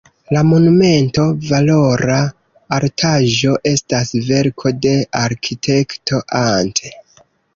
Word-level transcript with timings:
La 0.35 0.41
monumento, 0.51 1.25
valora 1.49 2.15
artaĵo, 2.77 3.53
estas 3.73 4.13
verko 4.31 4.73
de 4.87 4.95
arkitekto 5.21 6.25
Ant. 6.43 6.83